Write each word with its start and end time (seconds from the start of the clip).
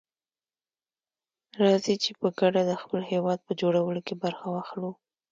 راځي 1.63 1.95
چي 2.03 2.11
په 2.19 2.27
ګډه 2.39 2.61
دخپل 2.71 3.01
هيواد 3.11 3.39
په 3.47 3.51
جوړولو 3.61 4.01
کي 4.07 4.13
برخه 4.23 4.45
واخلو. 4.49 4.91